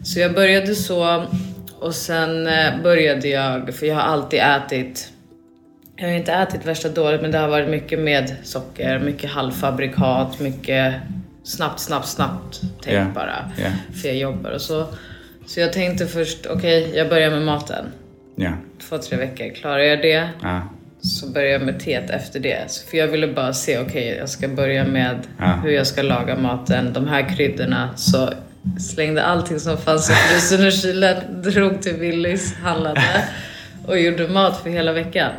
Så 0.03 0.19
jag 0.19 0.33
började 0.33 0.75
så 0.75 1.25
och 1.79 1.95
sen 1.95 2.47
eh, 2.47 2.81
började 2.83 3.27
jag, 3.27 3.73
för 3.73 3.85
jag 3.85 3.95
har 3.95 4.01
alltid 4.01 4.39
ätit 4.39 5.13
jag 5.95 6.07
har 6.07 6.15
inte 6.15 6.33
ätit 6.33 6.65
värsta 6.65 6.89
dåligt 6.89 7.21
men 7.21 7.31
det 7.31 7.37
har 7.37 7.47
varit 7.47 7.69
mycket 7.69 7.99
med 7.99 8.35
socker, 8.43 8.99
mycket 8.99 9.31
halvfabrikat, 9.31 10.39
mycket 10.39 10.95
snabbt, 11.43 11.79
snabbt, 11.79 12.07
snabbt 12.07 12.61
tänk 12.81 12.97
Ja, 12.97 13.05
bara. 13.15 13.51
För 14.01 14.07
jag 14.07 14.17
jobbar 14.17 14.51
och 14.51 14.61
så. 14.61 14.87
Så 15.45 15.59
jag 15.59 15.73
tänkte 15.73 16.07
först, 16.07 16.45
okej 16.45 16.91
jag 16.95 17.09
börjar 17.09 17.29
med 17.29 17.41
maten. 17.41 17.85
Två, 18.81 18.97
tre 18.97 19.17
veckor. 19.17 19.53
Klarar 19.55 19.79
jag 19.79 20.01
det 20.01 20.29
Ja. 20.41 20.61
så 21.01 21.27
börjar 21.27 21.49
jag 21.51 21.61
med 21.61 21.79
teet 21.79 22.09
efter 22.09 22.39
det. 22.39 22.71
Så 22.71 22.87
För 22.87 22.97
jag 22.97 23.07
ville 23.07 23.27
bara 23.27 23.53
se, 23.53 23.79
okej 23.79 24.15
jag 24.19 24.29
ska 24.29 24.47
börja 24.47 24.85
med 24.85 25.17
Ja. 25.39 25.45
hur 25.63 25.71
jag 25.71 25.87
ska 25.87 26.01
laga 26.01 26.35
maten, 26.35 26.93
de 26.93 27.07
här 27.07 27.29
kryddorna. 27.35 27.89
Så 27.95 28.29
slängde 28.79 29.23
allting 29.23 29.59
som 29.59 29.77
fanns 29.77 30.09
i 30.09 30.13
frysen 30.13 30.65
och 30.67 30.71
kylen, 30.73 31.41
drog 31.41 31.81
till 31.81 31.95
Willys, 31.95 32.55
handlade 32.55 33.01
och 33.87 33.99
gjorde 33.99 34.27
mat 34.27 34.57
för 34.63 34.69
hela 34.69 34.93
veckan. 34.93 35.31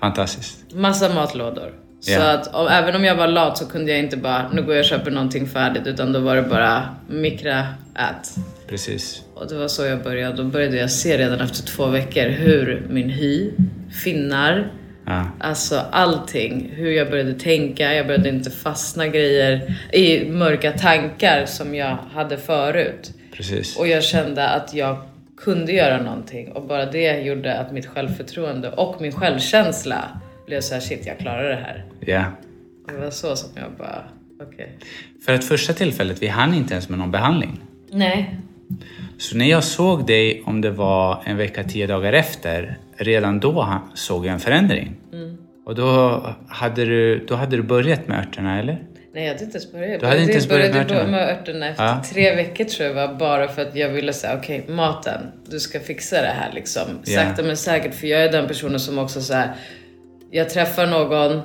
Fantastiskt. 0.00 0.58
Massa 0.74 1.08
matlådor. 1.08 1.72
Så 2.02 2.12
Ja. 2.12 2.32
att 2.32 2.54
om, 2.54 2.68
även 2.68 2.96
om 2.96 3.04
jag 3.04 3.14
var 3.16 3.26
lat 3.26 3.58
så 3.58 3.66
kunde 3.66 3.90
jag 3.90 3.98
inte 4.00 4.16
bara, 4.16 4.48
nu 4.52 4.62
går 4.62 4.74
jag 4.74 4.80
och 4.80 4.86
köper 4.86 5.10
någonting 5.10 5.46
färdigt, 5.48 5.86
utan 5.86 6.12
då 6.12 6.20
var 6.20 6.36
det 6.36 6.42
bara 6.42 6.88
mikra, 7.08 7.58
ät. 7.94 8.34
Precis. 8.68 9.22
Och 9.34 9.48
det 9.48 9.54
var 9.54 9.68
så 9.68 9.84
jag 9.84 10.02
började. 10.02 10.36
Då 10.36 10.44
började 10.44 10.76
jag 10.76 10.90
se 10.90 11.18
redan 11.18 11.40
efter 11.40 11.62
två 11.66 11.86
veckor 11.86 12.28
hur 12.28 12.86
min 12.90 13.10
hy, 13.10 13.50
finnar, 14.04 14.70
Ja. 15.06 15.24
Alltså 15.40 15.80
allting. 15.90 16.72
Hur 16.76 16.90
jag 16.90 17.10
började 17.10 17.34
tänka. 17.34 17.94
Jag 17.94 18.06
började 18.06 18.28
inte 18.28 18.50
fastna 18.50 19.08
grejer 19.08 19.76
i 19.92 20.24
mörka 20.30 20.72
tankar 20.72 21.46
som 21.46 21.74
jag 21.74 21.98
hade 22.14 22.36
förut. 22.36 23.10
Precis. 23.36 23.76
Och 23.76 23.86
jag 23.88 24.02
kände 24.04 24.48
att 24.48 24.74
jag 24.74 24.96
kunde 25.36 25.72
göra 25.72 26.02
någonting. 26.02 26.52
Och 26.52 26.66
bara 26.66 26.86
det 26.86 27.20
gjorde 27.20 27.58
att 27.58 27.72
mitt 27.72 27.86
självförtroende 27.86 28.70
och 28.70 29.00
min 29.00 29.12
självkänsla 29.12 30.08
blev 30.46 30.60
så 30.60 30.74
här, 30.74 30.80
shit 30.80 31.06
jag 31.06 31.18
klarar 31.18 31.48
det 31.48 31.56
här. 31.56 31.84
Ja. 32.00 32.24
Det 32.88 32.96
var 32.96 33.10
så 33.10 33.36
som 33.36 33.50
jag 33.54 33.72
bara, 33.78 34.04
okej. 34.42 34.78
För 35.24 35.34
att 35.34 35.44
första 35.44 35.72
tillfället, 35.72 36.22
vi 36.22 36.26
hann 36.26 36.54
inte 36.54 36.72
ens 36.74 36.88
med 36.88 36.98
någon 36.98 37.10
behandling. 37.10 37.60
Nej. 37.90 38.36
Så 39.18 39.36
när 39.36 39.50
jag 39.50 39.64
såg 39.64 40.06
dig, 40.06 40.42
om 40.46 40.60
det 40.60 40.70
var 40.70 41.22
en 41.24 41.36
vecka, 41.36 41.64
tio 41.64 41.86
dagar 41.86 42.12
efter, 42.12 42.78
redan 42.96 43.40
då 43.40 43.82
såg 43.94 44.26
jag 44.26 44.32
en 44.32 44.40
förändring. 44.40 44.96
Och 45.66 45.74
då 45.74 46.22
hade, 46.48 46.84
du, 46.84 47.24
då 47.26 47.34
hade 47.34 47.56
du 47.56 47.62
börjat 47.62 48.08
med 48.08 48.18
örterna, 48.18 48.58
eller? 48.58 48.82
Nej, 49.14 49.24
jag 49.24 49.32
hade 49.32 49.44
inte 49.44 49.58
ens 49.58 49.72
börjat. 49.72 50.00
Du 50.00 50.06
hade 50.06 50.20
inte 50.20 50.32
ens 50.32 50.48
börjat 50.48 50.74
med 50.74 50.86
började 50.86 50.94
örterna? 50.94 51.10
med 51.10 51.38
örterna 51.40 51.68
efter 51.68 51.84
Ja. 51.84 52.02
tre 52.12 52.34
veckor 52.34 52.64
tror 52.64 52.88
jag 52.88 52.94
var 52.94 53.14
bara 53.14 53.48
för 53.48 53.62
att 53.62 53.76
jag 53.76 53.88
ville 53.88 54.12
säga 54.12 54.36
okej, 54.36 54.64
maten, 54.68 55.20
du 55.50 55.60
ska 55.60 55.80
fixa 55.80 56.20
det 56.22 56.28
här 56.40 56.52
liksom. 56.52 56.82
Sakta 57.02 57.42
men 57.42 57.56
säkert, 57.56 57.94
för 57.94 58.06
jag 58.06 58.22
är 58.22 58.32
den 58.32 58.48
personen 58.48 58.80
som 58.80 58.98
också 58.98 59.20
så 59.20 59.34
här. 59.34 59.50
Jag 60.34 60.50
träffar 60.50 60.86
någon, 60.86 61.40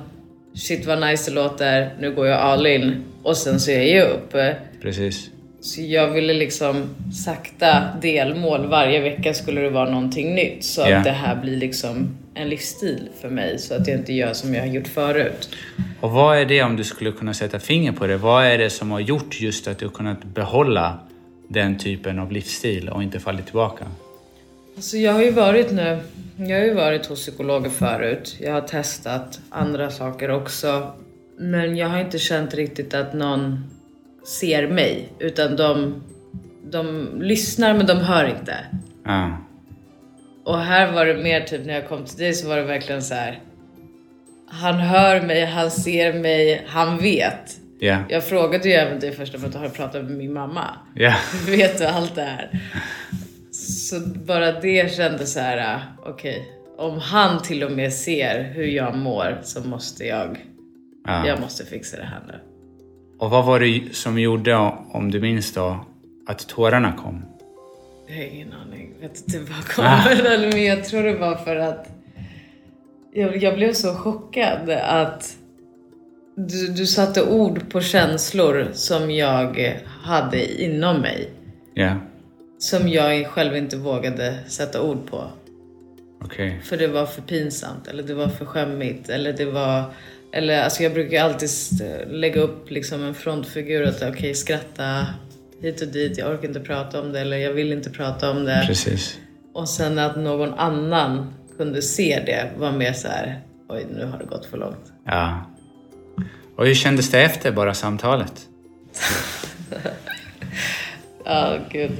shit 0.54 0.86
vad 0.86 1.00
nice 1.00 1.30
det 1.30 1.34
låter, 1.34 1.90
nu 2.00 2.14
går 2.14 2.26
jag 2.26 2.40
all 2.40 2.66
in 2.66 3.04
och 3.22 3.36
sen 3.36 3.60
så 3.60 3.70
ger 3.70 3.96
jag 3.96 4.10
upp. 4.10 4.34
Precis. 4.82 5.30
Så 5.60 5.80
jag 5.82 6.10
ville 6.10 6.34
liksom 6.34 6.84
sakta 7.24 7.84
delmål, 8.02 8.66
varje 8.66 9.00
vecka 9.00 9.34
skulle 9.34 9.60
det 9.60 9.70
vara 9.70 9.90
någonting 9.90 10.34
nytt. 10.34 10.64
Så 10.64 10.80
Ja. 10.80 10.96
att 10.98 11.04
det 11.04 11.10
här 11.10 11.36
blir 11.36 11.56
liksom 11.56 12.16
en 12.34 12.48
livsstil 12.48 13.08
för 13.20 13.28
mig, 13.28 13.58
så 13.58 13.74
att 13.74 13.88
jag 13.88 13.96
inte 13.98 14.12
gör 14.12 14.32
som 14.32 14.54
jag 14.54 14.60
har 14.62 14.68
gjort 14.68 14.88
förut. 14.88 15.48
Och 16.00 16.10
vad 16.10 16.38
är 16.38 16.44
det, 16.46 16.62
om 16.62 16.76
du 16.76 16.84
skulle 16.84 17.12
kunna 17.12 17.34
sätta 17.34 17.58
finger 17.58 17.92
på 17.92 18.06
det, 18.06 18.16
vad 18.16 18.44
är 18.46 18.58
det 18.58 18.70
som 18.70 18.90
har 18.90 19.00
gjort 19.00 19.40
just 19.40 19.68
att 19.68 19.78
du 19.78 19.88
kunnat 19.88 20.24
behålla 20.24 20.98
den 21.48 21.78
typen 21.78 22.18
av 22.18 22.32
livsstil 22.32 22.88
och 22.88 23.02
inte 23.02 23.20
fallit 23.20 23.44
tillbaka? 23.44 23.84
Alltså 24.78 24.96
jag 24.96 25.12
har 25.12 25.22
ju 25.22 25.30
varit 25.30 25.72
nu, 25.72 25.98
jag 26.36 26.58
har 26.58 26.64
ju 26.64 26.74
varit 26.74 27.06
hos 27.06 27.20
psykologer 27.20 27.70
förut. 27.70 28.36
Jag 28.40 28.52
har 28.52 28.60
testat 28.60 29.40
andra 29.50 29.90
saker 29.90 30.30
också. 30.30 30.92
Men 31.38 31.76
jag 31.76 31.88
har 31.88 31.98
inte 32.00 32.18
känt 32.18 32.54
riktigt 32.54 32.94
att 32.94 33.14
någon 33.14 33.70
ser 34.26 34.68
mig. 34.68 35.08
Utan 35.18 35.56
de, 35.56 36.02
de 36.70 37.08
lyssnar 37.20 37.74
men 37.74 37.86
de 37.86 37.98
hör 37.98 38.24
inte. 38.38 38.54
Ja. 39.04 39.38
Och 40.44 40.58
här 40.58 40.92
var 40.92 41.06
det 41.06 41.14
mer 41.14 41.40
typ 41.40 41.66
när 41.66 41.74
jag 41.74 41.88
kom 41.88 42.04
till 42.04 42.18
dig 42.18 42.34
så 42.34 42.48
var 42.48 42.56
det 42.56 42.62
verkligen 42.64 43.02
så 43.02 43.14
här. 43.14 43.40
Han 44.48 44.74
hör 44.74 45.20
mig, 45.20 45.44
han 45.44 45.70
ser 45.70 46.12
mig, 46.12 46.64
han 46.66 46.98
vet. 46.98 47.56
Ja. 47.80 47.98
Jag 48.08 48.24
frågade 48.24 48.68
ju 48.68 48.74
även 48.74 49.00
dig 49.00 49.12
först 49.12 49.34
om 49.34 49.44
att 49.44 49.52
du 49.52 49.58
har 49.58 49.68
pratat 49.68 50.04
med 50.04 50.16
min 50.16 50.32
mamma. 50.32 50.64
Ja. 50.94 51.14
Vet 51.46 51.78
du 51.78 51.86
allt 51.86 52.14
det 52.14 52.22
här? 52.22 52.50
Så 53.58 54.00
bara 54.00 54.60
det 54.60 54.92
kändes 54.92 55.32
så 55.32 55.40
här, 55.40 55.74
äh, 55.74 55.80
okej. 56.06 56.52
Om 56.76 56.98
han 56.98 57.42
till 57.42 57.64
och 57.64 57.72
med 57.72 57.92
ser 57.92 58.52
hur 58.54 58.66
jag 58.66 58.96
mår 58.96 59.38
så 59.42 59.68
måste 59.68 60.04
jag, 60.04 60.36
ja. 61.04 61.26
jag 61.26 61.40
måste 61.40 61.64
fixa 61.64 61.96
det 61.96 62.02
här 62.02 62.20
nu. 62.26 62.34
Och 63.18 63.30
vad 63.30 63.44
var 63.44 63.60
det 63.60 63.82
som 63.92 64.18
gjorde, 64.18 64.56
om 64.92 65.10
du 65.10 65.20
minns 65.20 65.54
då, 65.54 65.86
att 66.26 66.48
tårarna 66.48 66.92
kom? 66.92 67.24
Jag 68.06 68.16
har 68.16 68.22
ingen 68.22 68.52
aning. 68.52 68.94
Vet 69.00 69.20
inte 69.20 69.52
vad 69.52 69.64
kommer 69.68 69.88
ah. 70.36 70.50
men 70.50 70.64
jag 70.64 70.84
tror 70.84 71.02
det 71.02 71.14
var 71.14 71.36
för 71.36 71.56
att 71.56 71.88
jag, 73.12 73.36
jag 73.36 73.54
blev 73.54 73.72
så 73.72 73.94
chockad 73.94 74.70
att 74.70 75.36
du, 76.36 76.68
du 76.68 76.86
satte 76.86 77.22
ord 77.22 77.70
på 77.70 77.80
känslor 77.80 78.68
som 78.72 79.10
jag 79.10 79.78
hade 80.02 80.62
inom 80.62 81.00
mig. 81.00 81.30
Ja. 81.74 81.96
Som 82.58 82.88
jag 82.88 83.26
själv 83.26 83.56
inte 83.56 83.76
vågade 83.76 84.38
sätta 84.46 84.82
ord 84.82 85.06
på. 85.06 85.30
Okay. 86.24 86.60
För 86.60 86.76
det 86.76 86.86
var 86.86 87.06
för 87.06 87.22
pinsamt 87.22 87.88
eller 87.88 88.02
det 88.02 88.14
var 88.14 88.28
för 88.28 88.44
skämmigt 88.44 89.08
eller 89.08 89.32
det 89.32 89.44
var 89.44 89.84
eller 90.32 90.62
alltså 90.62 90.82
jag 90.82 90.92
brukar 90.92 91.24
alltid 91.24 91.50
lägga 92.06 92.40
upp 92.40 92.70
liksom 92.70 93.02
en 93.02 93.14
frontfigur 93.14 93.82
att 93.82 93.96
okej 93.96 94.10
okay, 94.10 94.34
skratta 94.34 95.06
hit 95.60 95.82
och 95.82 95.88
dit, 95.88 96.18
jag 96.18 96.30
orkar 96.30 96.48
inte 96.48 96.60
prata 96.60 97.00
om 97.00 97.12
det 97.12 97.20
eller 97.20 97.36
jag 97.36 97.52
vill 97.52 97.72
inte 97.72 97.90
prata 97.90 98.30
om 98.30 98.44
det. 98.44 98.64
Precis. 98.66 99.18
Och 99.52 99.68
sen 99.68 99.98
att 99.98 100.16
någon 100.16 100.54
annan 100.54 101.34
kunde 101.56 101.82
se 101.82 102.22
det 102.26 102.50
var 102.58 102.72
mer 102.72 102.92
så 102.92 103.08
här, 103.08 103.40
oj 103.68 103.86
nu 103.94 104.04
har 104.04 104.18
det 104.18 104.24
gått 104.24 104.46
för 104.46 104.58
långt. 104.58 104.92
Ja. 105.04 105.46
Och 106.56 106.66
hur 106.66 106.74
kändes 106.74 107.10
det 107.10 107.22
efter 107.22 107.52
bara 107.52 107.74
samtalet? 107.74 108.32
Ja, 111.24 111.54
oh, 111.54 111.60
gud. 111.70 111.92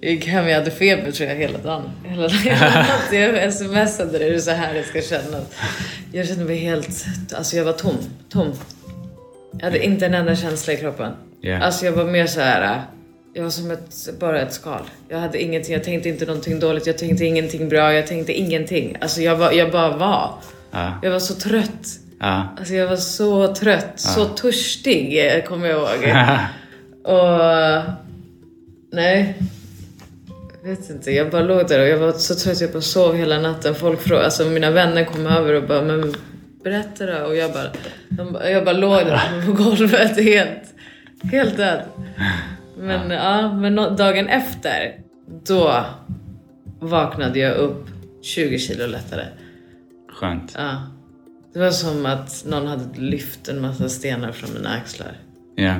Jag 0.00 0.12
gick 0.12 0.26
hem, 0.26 0.48
jag 0.48 0.58
hade 0.58 0.70
feber 0.70 1.10
tror 1.10 1.28
jag 1.28 1.36
hela 1.36 1.58
dagen. 1.58 1.90
Hela 2.04 2.28
dagen. 2.28 2.54
jag 3.42 3.54
smsade 3.54 4.18
det, 4.18 4.18
det 4.18 4.34
är 4.34 4.38
så 4.38 4.50
här 4.50 4.74
det 4.74 4.82
ska 4.82 5.02
kännas. 5.02 5.44
Jag 6.12 6.26
kände 6.28 6.44
mig 6.44 6.56
helt, 6.56 7.06
alltså 7.34 7.56
jag 7.56 7.64
var 7.64 7.72
tom. 7.72 7.96
Tom. 8.28 8.52
Jag 9.52 9.64
hade 9.64 9.84
inte 9.84 10.06
en 10.06 10.14
enda 10.14 10.36
känsla 10.36 10.72
i 10.72 10.76
kroppen. 10.76 11.12
Yeah. 11.42 11.66
Alltså 11.66 11.84
jag 11.84 11.92
var 11.92 12.04
mer 12.04 12.26
så 12.26 12.40
här. 12.40 12.82
Jag 13.34 13.42
var 13.42 13.50
som 13.50 13.70
ett, 13.70 14.08
bara 14.20 14.40
ett 14.40 14.52
skal. 14.52 14.80
Jag 15.08 15.18
hade 15.18 15.42
ingenting, 15.42 15.74
jag 15.74 15.84
tänkte 15.84 16.08
inte 16.08 16.26
någonting 16.26 16.60
dåligt, 16.60 16.86
jag 16.86 16.98
tänkte 16.98 17.24
ingenting 17.24 17.68
bra, 17.68 17.92
jag 17.92 18.06
tänkte 18.06 18.32
ingenting. 18.32 18.96
Alltså 19.00 19.20
jag, 19.20 19.36
var, 19.36 19.52
jag 19.52 19.70
bara 19.70 19.96
var. 19.96 20.34
Uh. 20.74 20.98
Jag 21.02 21.10
var 21.10 21.18
så 21.18 21.34
trött. 21.34 21.88
Uh. 22.22 22.58
Alltså 22.58 22.74
jag 22.74 22.88
var 22.88 22.96
så 22.96 23.54
trött, 23.54 23.84
uh. 23.84 23.96
så 23.96 24.24
törstig 24.24 25.44
kommer 25.48 25.68
jag 25.68 25.78
ihåg. 25.78 26.14
och 27.14 27.94
nej, 28.92 29.34
jag 30.62 30.68
vet 30.68 30.90
inte. 30.90 31.10
Jag 31.10 31.30
bara 31.30 31.42
låg 31.42 31.68
där 31.68 31.80
och 31.80 31.88
jag 31.88 31.98
var 31.98 32.12
så 32.12 32.34
trött, 32.34 32.60
jag 32.60 32.72
bara 32.72 32.80
sov 32.80 33.14
hela 33.14 33.38
natten. 33.38 33.74
Folk 33.74 34.00
frågade, 34.00 34.24
alltså 34.24 34.44
mina 34.44 34.70
vänner 34.70 35.04
kom 35.04 35.26
över 35.26 35.54
och 35.54 35.68
bara, 35.68 35.82
men 35.82 36.14
berätta 36.64 37.06
då. 37.06 37.26
Och 37.26 37.36
jag 37.36 37.52
bara, 37.52 38.50
jag 38.50 38.64
bara 38.64 38.76
låg 38.76 39.06
där 39.06 39.46
på 39.46 39.52
golvet 39.52 40.16
helt, 40.16 40.74
helt 41.32 41.56
död. 41.56 41.82
Men, 42.78 43.10
ja. 43.10 43.40
ja 43.40 43.52
men 43.52 43.74
dagen 43.74 44.28
efter, 44.28 45.00
då 45.46 45.84
vaknade 46.80 47.38
jag 47.38 47.56
upp 47.56 47.86
20 48.22 48.58
kilo 48.58 48.86
lättare. 48.86 49.24
Skönt. 50.12 50.54
Ja. 50.56 50.82
Det 51.52 51.58
var 51.58 51.70
som 51.70 52.06
att 52.06 52.44
någon 52.46 52.66
hade 52.66 53.00
lyft 53.00 53.48
en 53.48 53.60
massa 53.60 53.88
stenar 53.88 54.32
från 54.32 54.54
mina 54.54 54.68
axlar. 54.68 55.12
Ja. 55.56 55.74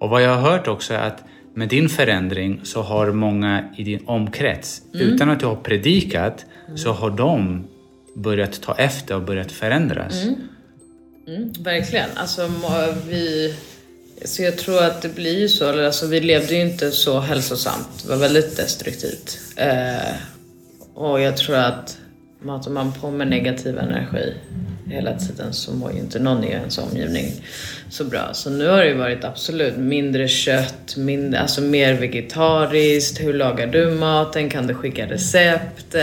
Och 0.00 0.10
vad 0.10 0.22
jag 0.22 0.34
har 0.36 0.50
hört 0.50 0.68
också 0.68 0.94
är 0.94 1.06
att 1.06 1.24
med 1.56 1.68
din 1.68 1.88
förändring 1.88 2.60
så 2.64 2.82
har 2.82 3.12
många 3.12 3.64
i 3.76 3.84
din 3.84 4.00
omkrets, 4.06 4.82
mm. 4.94 5.06
utan 5.06 5.30
att 5.30 5.40
du 5.40 5.46
har 5.46 5.56
predikat, 5.56 6.46
mm. 6.66 6.78
så 6.78 6.92
har 6.92 7.10
de 7.10 7.66
börjat 8.14 8.62
ta 8.62 8.74
efter 8.74 9.14
och 9.14 9.22
börjat 9.22 9.52
förändras. 9.52 10.22
Mm. 10.22 10.34
mm 11.26 11.52
verkligen. 11.52 12.08
Alltså 12.14 12.50
vi... 13.08 13.54
Så 14.24 14.42
jag 14.42 14.58
tror 14.58 14.82
att 14.82 15.02
det 15.02 15.14
blir 15.14 15.38
ju 15.38 15.48
så. 15.48 15.86
Alltså, 15.86 16.06
vi 16.06 16.20
levde 16.20 16.54
ju 16.54 16.60
inte 16.60 16.90
så 16.90 17.20
hälsosamt. 17.20 17.88
Det 18.02 18.08
var 18.08 18.16
väldigt 18.16 18.56
destruktivt. 18.56 19.38
Eh, 19.56 20.14
och 20.94 21.20
jag 21.20 21.36
tror 21.36 21.56
att 21.56 21.98
matar 22.40 22.70
man 22.70 22.92
på 22.92 23.10
med 23.10 23.28
negativ 23.28 23.78
energi 23.78 24.34
hela 24.90 25.18
tiden 25.18 25.52
så 25.52 25.72
mår 25.74 25.92
ju 25.92 25.98
inte 25.98 26.18
någon 26.18 26.44
i 26.44 26.46
ens 26.46 26.78
omgivning 26.78 27.32
så 27.88 28.04
bra. 28.04 28.28
Så 28.32 28.50
nu 28.50 28.68
har 28.68 28.78
det 28.78 28.88
ju 28.88 28.94
varit 28.94 29.24
absolut 29.24 29.76
mindre 29.76 30.28
kött, 30.28 30.96
mindre, 30.96 31.40
alltså 31.40 31.60
mer 31.60 31.94
vegetariskt. 31.94 33.20
Hur 33.20 33.34
lagar 33.34 33.66
du 33.66 33.90
maten? 33.90 34.50
Kan 34.50 34.66
du 34.66 34.74
skicka 34.74 35.06
recept? 35.06 35.96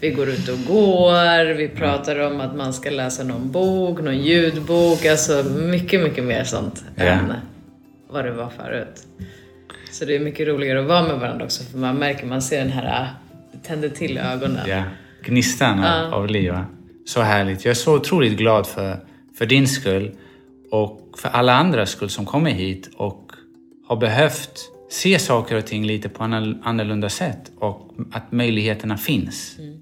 Vi 0.00 0.10
går 0.10 0.28
ut 0.28 0.48
och 0.48 0.58
går. 0.66 1.54
Vi 1.54 1.68
pratar 1.68 2.18
om 2.18 2.40
att 2.40 2.56
man 2.56 2.72
ska 2.72 2.90
läsa 2.90 3.24
någon 3.24 3.50
bok, 3.50 4.00
någon 4.00 4.18
ljudbok. 4.18 5.06
Alltså 5.06 5.42
mycket, 5.42 6.00
mycket 6.00 6.24
mer 6.24 6.44
sånt 6.44 6.84
ja. 6.96 7.04
än 7.04 7.32
vad 8.08 8.24
det 8.24 8.32
var 8.32 8.50
förut. 8.50 9.06
Så 9.92 10.04
det 10.04 10.16
är 10.16 10.20
mycket 10.20 10.48
roligare 10.48 10.80
att 10.80 10.86
vara 10.86 11.02
med 11.02 11.18
varandra 11.18 11.44
också 11.44 11.64
för 11.64 11.78
man 11.78 11.96
märker, 11.96 12.26
man 12.26 12.42
ser 12.42 12.58
den 12.58 12.70
här, 12.70 13.08
det 13.52 13.68
tänder 13.68 13.88
till 13.88 14.18
ögonen. 14.18 14.68
Ja 14.68 14.82
gnistan 15.24 15.78
av, 15.78 15.84
ja. 15.84 16.14
av 16.14 16.28
liv. 16.28 16.54
Så 17.06 17.20
härligt. 17.20 17.64
Jag 17.64 17.70
är 17.70 17.74
så 17.74 17.96
otroligt 17.96 18.38
glad 18.38 18.66
för, 18.66 18.98
för 19.38 19.46
din 19.46 19.68
skull 19.68 20.10
och 20.70 21.14
för 21.18 21.28
alla 21.28 21.54
andras 21.54 21.90
skull 21.90 22.10
som 22.10 22.26
kommer 22.26 22.50
hit 22.50 22.90
och 22.96 23.32
har 23.86 23.96
behövt 23.96 24.60
se 24.90 25.18
saker 25.18 25.56
och 25.56 25.66
ting 25.66 25.86
lite 25.86 26.08
på 26.08 26.24
annorlunda 26.24 27.08
sätt 27.08 27.52
och 27.58 27.94
att 28.12 28.32
möjligheterna 28.32 28.96
finns. 28.96 29.56
Mm. 29.58 29.78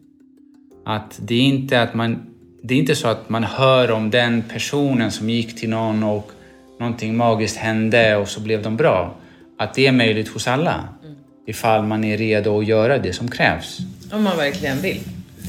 Att 0.85 1.21
det 1.23 1.35
är 1.35 1.43
inte 1.43 1.83
att 1.83 1.95
man 1.95 2.27
det 2.63 2.75
är 2.75 2.79
inte 2.79 2.97
så 2.97 3.09
att 3.09 3.29
man 3.29 3.45
hör 3.45 3.91
om 3.91 4.11
den 4.11 4.43
personen 4.43 5.11
som 5.11 5.31
gick 5.31 5.61
till 5.61 5.71
någon 5.71 6.03
och 6.03 6.33
någonting 6.79 7.17
magiskt 7.17 7.57
hände 7.57 8.17
och 8.17 8.29
så 8.29 8.41
blev 8.41 8.63
de 8.63 8.77
bra. 8.77 9.17
Att 9.59 9.75
det 9.75 9.87
är 9.87 9.93
möjligt 9.93 10.29
hos 10.29 10.49
alla. 10.49 10.89
Mm. 11.05 11.17
Ifall 11.47 11.83
man 11.83 12.05
är 12.05 12.19
redo 12.19 12.59
att 12.59 12.67
göra 12.67 12.99
det 12.99 13.13
som 13.13 13.31
krävs. 13.31 13.79
Om 14.13 14.23
man 14.23 14.37
verkligen 14.37 14.79
vill. 14.79 15.01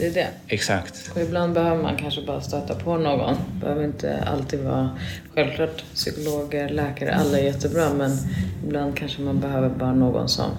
Det 0.02 0.08
är 0.08 0.14
det. 0.14 0.28
Exakt. 0.48 1.12
Och 1.16 1.22
ibland 1.22 1.54
behöver 1.54 1.84
man 1.84 1.98
kanske 1.98 2.22
bara 2.22 2.42
stöta 2.42 2.76
på 2.76 2.98
någon. 2.98 3.36
behöver 3.62 3.84
inte 3.84 4.24
alltid 4.24 4.60
vara... 4.60 4.90
Självklart 5.36 5.84
psykologer, 5.94 6.70
läkare, 6.70 7.16
alla 7.16 7.40
är 7.40 7.44
jättebra 7.44 7.94
men 7.94 8.18
ibland 8.66 8.98
kanske 8.98 9.22
man 9.22 9.40
behöver 9.40 9.70
bara 9.70 9.94
någon 9.94 10.30
som 10.30 10.52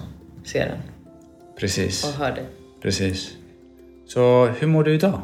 ser 0.45 0.67
en. 0.67 0.77
Precis. 1.59 2.03
Och 2.03 2.11
hör 2.11 2.31
dig. 2.31 2.45
Precis. 2.81 3.31
Så 4.07 4.45
hur 4.59 4.67
mår 4.67 4.83
du 4.83 4.93
idag? 4.93 5.21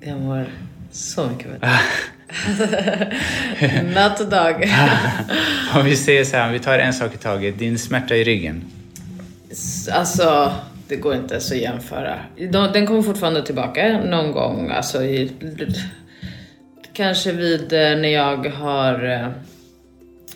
Jag 0.00 0.20
mår 0.20 0.46
så 0.90 1.26
mycket 1.26 1.46
bättre. 1.50 1.68
Natt 3.94 4.20
och 4.20 4.28
dag. 4.28 4.54
Om 5.74 5.84
vi 5.84 5.96
säger 5.96 6.24
så 6.24 6.36
här, 6.36 6.46
om 6.46 6.52
vi 6.52 6.58
tar 6.58 6.78
en 6.78 6.92
sak 6.92 7.14
i 7.14 7.18
taget. 7.18 7.58
Din 7.58 7.78
smärta 7.78 8.16
i 8.16 8.24
ryggen. 8.24 8.64
Alltså, 9.92 10.52
det 10.92 10.96
går 10.96 11.14
inte 11.14 11.34
ens 11.34 11.52
att 11.52 11.58
jämföra. 11.58 12.18
Den 12.72 12.86
kommer 12.86 13.02
fortfarande 13.02 13.42
tillbaka 13.42 14.00
någon 14.04 14.32
gång, 14.32 14.70
alltså 14.70 15.02
i, 15.02 15.30
kanske 16.92 17.32
vid 17.32 17.72
eh, 17.72 17.78
när 17.78 18.08
jag 18.08 18.48
har 18.48 19.10
eh, 19.10 19.28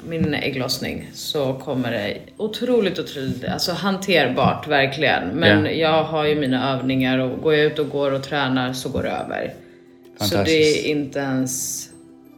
min 0.09 0.35
ägglossning 0.35 1.11
så 1.13 1.55
kommer 1.55 1.93
det 1.93 2.19
otroligt, 2.37 2.99
otroligt, 2.99 3.45
alltså 3.45 3.73
hanterbart 3.73 4.69
verkligen. 4.69 5.29
Men 5.29 5.67
yeah. 5.67 5.79
jag 5.79 6.05
har 6.05 6.25
ju 6.25 6.35
mina 6.35 6.75
övningar 6.75 7.19
och 7.19 7.43
går 7.43 7.55
jag 7.55 7.65
ut 7.65 7.79
och 7.79 7.89
går 7.89 8.11
och 8.11 8.23
tränar 8.23 8.73
så 8.73 8.89
går 8.89 9.03
det 9.03 9.11
över. 9.11 9.55
Så 10.21 10.37
det 10.37 10.51
är 10.51 10.87
inte 10.87 11.19
ens 11.19 11.87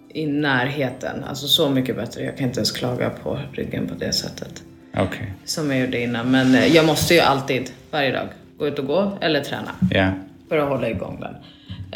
i 0.09 0.27
närheten, 0.27 1.25
alltså 1.25 1.47
så 1.47 1.71
mycket 1.71 1.97
bättre. 1.97 2.23
Jag 2.25 2.37
kan 2.37 2.47
inte 2.47 2.59
ens 2.59 2.73
klaga 2.73 3.11
på 3.11 3.39
ryggen 3.53 3.87
på 3.87 3.95
det 3.95 4.13
sättet. 4.13 4.63
Okay. 4.92 5.26
Som 5.45 5.71
jag 5.71 5.80
gjorde 5.80 6.00
innan. 6.00 6.30
Men 6.30 6.54
eh, 6.54 6.66
jag 6.66 6.87
måste 6.87 7.14
ju 7.14 7.21
alltid, 7.21 7.71
varje 7.90 8.12
dag, 8.12 8.28
gå 8.59 8.66
ut 8.66 8.78
och 8.78 8.87
gå 8.87 9.18
eller 9.21 9.40
träna. 9.40 9.71
Yeah. 9.95 10.12
För 10.49 10.59
att 10.59 10.68
hålla 10.68 10.90
igång 10.90 11.21
den. 11.21 11.35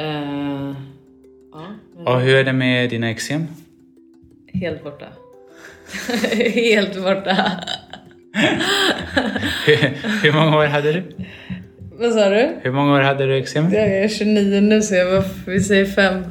Uh, 0.07 0.77
ja, 1.53 1.67
och 2.13 2.21
hur 2.21 2.35
är 2.35 2.45
det 2.45 2.53
med 2.53 2.91
dina 2.91 3.11
eksem? 3.11 3.47
Helt 4.55 4.85
borta. 4.85 5.07
Helt 6.55 7.03
borta. 7.03 7.51
hur, 9.67 9.77
hur 10.23 10.33
många 10.33 10.57
år 10.57 10.67
hade 10.67 10.93
du? 10.93 11.03
Vad 11.93 12.13
sa 12.13 12.29
du? 12.29 12.57
Hur 12.63 12.73
många 12.73 12.95
år 12.95 13.01
hade 13.01 13.27
du 13.27 13.37
eksem? 13.37 13.73
Jag 13.73 13.89
är 13.89 14.09
29 14.09 14.61
nu 14.61 14.83
så 14.83 14.95
jag 14.95 15.11
var, 15.11 15.25
vi 15.47 15.61
säger 15.61 15.87
fem. 15.87 16.25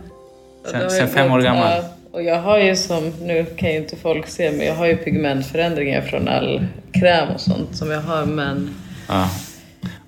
Sen, 0.66 0.90
sen 0.90 1.08
fem 1.08 1.32
år 1.32 1.42
gammal? 1.42 1.84
Och 2.12 2.24
jag 2.24 2.42
har 2.42 2.60
ju 2.60 2.76
som, 2.76 3.10
nu 3.22 3.46
kan 3.46 3.70
ju 3.70 3.78
inte 3.78 3.96
folk 3.96 4.28
se, 4.28 4.52
men 4.52 4.66
jag 4.66 4.76
har 4.76 4.86
ju 4.88 4.98
pigmentförändringar 4.98 6.02
från 6.02 6.28
all 6.28 6.66
kräm 6.94 7.30
och 7.30 7.42
sånt 7.42 7.76
som 7.76 7.92
jag 7.92 8.02
har 8.02 8.26
men... 8.26 8.70
Ja. 9.08 9.30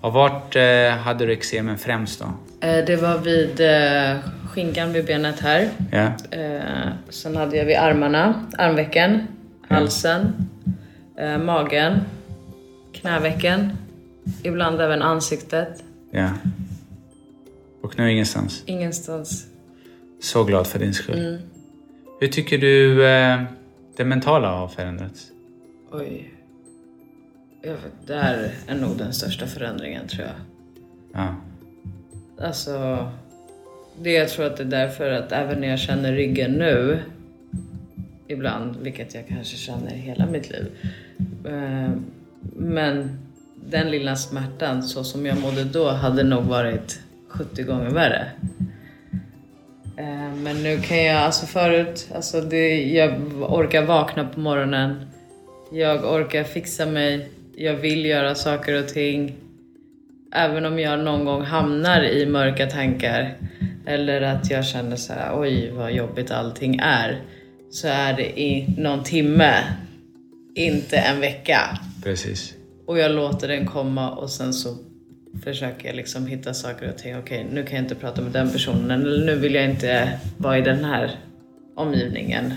Och 0.01 0.13
vart 0.13 0.55
eh, 0.55 0.89
hade 0.89 1.25
du 1.25 1.33
eksemen 1.33 1.77
främst 1.77 2.19
då? 2.19 2.25
Eh, 2.67 2.86
det 2.86 2.95
var 2.95 3.17
vid 3.17 3.62
eh, 3.62 4.17
skinkan 4.50 4.93
vid 4.93 5.05
benet 5.05 5.39
här. 5.39 5.69
Ja. 5.91 6.12
Eh, 6.31 6.91
sen 7.10 7.36
hade 7.36 7.57
jag 7.57 7.65
vid 7.65 7.77
armarna, 7.77 8.45
armvecken, 8.57 9.27
halsen, 9.67 10.33
eh, 11.19 11.38
magen, 11.38 12.00
knävecken, 12.93 13.72
ibland 14.43 14.81
även 14.81 15.01
ansiktet. 15.01 15.83
ja. 16.12 16.29
Och 17.81 18.00
nu 18.00 18.12
ingenstans. 18.12 18.63
Ingenstans. 18.65 19.45
Så 20.22 20.43
glad 20.43 20.67
för 20.67 20.79
din 20.79 20.93
skull. 20.93 21.19
Mm. 21.19 21.41
Hur 22.24 22.30
tycker 22.30 22.58
du 22.58 23.06
eh, 23.08 23.44
det 23.98 24.06
mentala 24.06 24.48
har 24.48 24.68
förändrats? 24.68 25.32
Oj. 25.92 26.34
Det 28.06 28.15
här 28.15 28.51
är 28.68 28.75
nog 28.75 28.98
den 28.98 29.13
största 29.13 29.48
förändringen 29.48 30.08
tror 30.08 30.27
jag. 30.27 30.36
Ja. 31.13 31.36
Alltså, 32.46 33.08
det 34.01 34.12
jag 34.12 34.30
tror 34.30 34.46
att 34.46 34.58
det 34.58 34.63
är 34.63 34.68
därför 34.68 35.12
att 35.12 35.32
även 35.32 35.62
när 35.62 35.68
jag 35.68 35.80
känner 35.80 36.12
ryggen 36.12 36.51
nu, 36.51 37.00
ibland, 38.27 38.75
vilket 38.82 39.15
jag 39.15 39.27
kanske 39.27 39.58
känner 39.58 39.92
hela 39.92 40.25
mitt 40.25 40.50
liv, 40.50 40.68
eh, 41.46 41.92
men 42.56 43.18
den 43.56 43.92
lilla 43.92 44.15
smärtan 44.15 44.84
så 44.84 45.03
som 45.03 45.25
jag 45.25 45.42
mådde 45.42 45.63
då 45.63 45.89
hade 45.89 46.24
nog 46.24 46.44
varit 46.44 47.00
70 47.27 47.63
gånger 47.63 47.89
värre. 47.89 48.32
Eh, 49.97 50.35
Men 50.35 50.63
nu 50.63 50.81
kan 50.81 51.03
jag, 51.03 51.17
alltså 51.17 51.45
förut, 51.45 52.07
alltså 52.15 52.41
det, 52.41 52.83
jag 52.83 53.12
orkar 53.41 53.85
vakna 53.85 54.25
på 54.25 54.39
morgonen. 54.39 55.05
Jag 55.71 56.05
orkar 56.05 56.43
fixa 56.43 56.85
mig. 56.85 57.29
Jag 57.55 57.73
vill 57.73 58.05
göra 58.05 58.35
saker 58.35 58.79
och 58.83 58.88
ting. 58.88 59.35
Även 60.35 60.65
om 60.65 60.79
jag 60.79 61.00
någon 61.00 61.25
gång 61.25 61.41
hamnar 61.41 62.03
i 62.03 62.25
mörka 62.25 62.65
tankar 62.67 63.38
eller 63.85 64.21
att 64.21 64.51
jag 64.51 64.65
känner 64.65 64.95
så 64.95 65.13
här, 65.13 65.39
oj 65.41 65.71
vad 65.71 65.91
jobbigt 65.91 66.31
allting 66.31 66.79
är. 66.83 67.21
Så 67.71 67.88
är 67.88 68.13
det 68.13 68.39
i 68.39 68.75
någon 68.77 69.03
timme, 69.03 69.53
inte 70.55 70.97
en 70.97 71.19
vecka. 71.19 71.77
Precis. 72.03 72.53
Och 72.88 73.00
jag 73.00 73.12
låter 73.12 73.47
den 73.47 73.65
komma 73.65 74.12
och 74.12 74.29
sen 74.29 74.53
så 74.53 74.77
försöker 75.44 75.88
jag 75.88 75.96
liksom 75.96 76.28
hitta 76.28 76.54
saker 76.54 76.90
och 76.90 76.98
ting. 76.98 77.18
Okej, 77.18 77.46
nu 77.52 77.63
kan 77.63 77.75
jag 77.75 77.84
inte 77.84 77.96
prata 77.96 78.22
med 78.22 78.32
den 78.32 78.52
personen. 78.52 79.02
Eller 79.02 79.25
nu 79.25 79.36
vill 79.36 79.56
jag 79.56 79.66
inte 79.66 80.20
vara 80.38 80.58
i 80.58 80.62
den 80.62 80.86
här 80.86 81.12
omgivningen. 81.75 82.54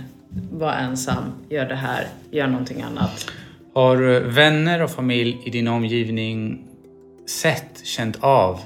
Var 0.53 0.73
ensam, 0.73 1.33
gör 1.51 1.67
det 1.67 1.75
här, 1.75 2.07
gör 2.31 2.47
någonting 2.47 2.83
annat. 2.83 3.31
Har 3.75 4.21
vänner 4.21 4.83
och 4.83 4.91
familj 4.91 5.39
i 5.47 5.51
din 5.51 5.69
omgivning 5.69 6.65
sett, 7.27 7.81
känt 7.85 8.17
av 8.21 8.61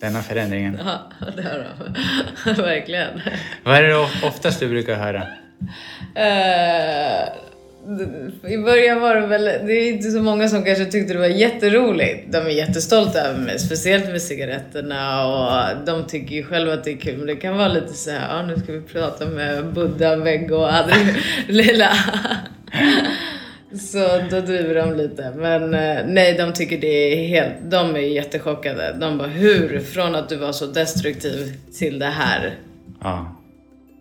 denna 0.00 0.22
förändringen? 0.22 0.78
Ja, 0.84 1.00
det 1.36 1.42
har 1.42 1.66
de. 2.44 2.62
Verkligen. 2.62 3.20
Vad 3.64 3.76
är 3.76 3.82
det 3.82 3.96
oftast 4.28 4.60
du 4.60 4.68
brukar 4.68 4.94
höra? 4.94 5.26
Eh, 6.14 7.28
I 8.48 8.58
början 8.58 9.00
var 9.00 9.14
det 9.14 9.26
väl, 9.26 9.44
det 9.44 9.72
är 9.72 9.92
inte 9.92 10.10
så 10.10 10.22
många 10.22 10.48
som 10.48 10.64
kanske 10.64 10.84
tyckte 10.84 11.12
det 11.12 11.18
var 11.18 11.26
jätteroligt. 11.26 12.32
De 12.32 12.38
är 12.38 12.50
jättestolta 12.50 13.20
över 13.20 13.40
mig, 13.40 13.58
speciellt 13.58 14.04
med 14.04 14.22
cigaretterna 14.22 15.26
och 15.26 15.86
de 15.86 16.06
tycker 16.06 16.34
ju 16.34 16.44
själva 16.44 16.72
att 16.72 16.84
det 16.84 16.92
är 16.92 16.96
kul. 16.96 17.16
Men 17.16 17.26
det 17.26 17.36
kan 17.36 17.56
vara 17.56 17.68
lite 17.68 17.92
så 17.92 18.10
här, 18.10 18.36
ja 18.36 18.46
nu 18.46 18.56
ska 18.56 18.72
vi 18.72 18.80
prata 18.80 19.26
med 19.26 19.66
Buddha, 19.66 20.16
Veggo 20.16 20.54
och 20.54 20.72
Adri, 20.72 20.94
lilla. 21.48 21.90
Så 23.78 24.22
då 24.30 24.40
driver 24.40 24.74
de 24.74 24.96
lite. 24.96 25.32
Men 25.36 25.74
eh, 25.74 25.98
nej, 26.06 26.34
de 26.34 26.52
tycker 26.52 26.78
det 26.78 27.12
är 27.12 27.28
helt, 27.28 27.54
de 27.70 27.96
är 27.96 28.00
jättechockade. 28.00 28.96
De 29.00 29.18
bara, 29.18 29.28
hur? 29.28 29.80
Från 29.80 30.14
att 30.14 30.28
du 30.28 30.36
var 30.36 30.52
så 30.52 30.66
destruktiv 30.66 31.52
till 31.78 31.98
det 31.98 32.06
här. 32.06 32.58
Ja. 33.00 33.36